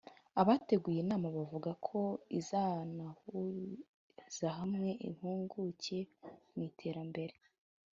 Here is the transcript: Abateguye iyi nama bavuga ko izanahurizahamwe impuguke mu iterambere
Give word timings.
Abateguye 0.41 0.99
iyi 1.01 1.09
nama 1.11 1.27
bavuga 1.37 1.71
ko 1.87 1.99
izanahurizahamwe 2.39 4.89
impuguke 5.07 5.97
mu 6.53 6.59
iterambere 6.69 7.35